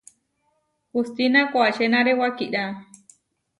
[0.93, 2.63] Hustína koačénare wakirá.